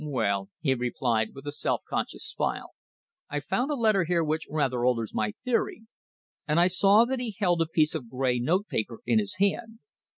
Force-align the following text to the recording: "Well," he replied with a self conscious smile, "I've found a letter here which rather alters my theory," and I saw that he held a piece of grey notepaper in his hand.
"Well," 0.03 0.49
he 0.61 0.73
replied 0.73 1.35
with 1.35 1.45
a 1.45 1.51
self 1.51 1.81
conscious 1.87 2.25
smile, 2.27 2.71
"I've 3.29 3.45
found 3.45 3.69
a 3.69 3.75
letter 3.75 4.05
here 4.05 4.23
which 4.23 4.47
rather 4.49 4.83
alters 4.83 5.13
my 5.13 5.33
theory," 5.45 5.83
and 6.47 6.59
I 6.59 6.65
saw 6.69 7.05
that 7.05 7.19
he 7.19 7.35
held 7.37 7.61
a 7.61 7.67
piece 7.67 7.93
of 7.93 8.09
grey 8.09 8.39
notepaper 8.39 9.01
in 9.05 9.19
his 9.19 9.35
hand. 9.35 9.77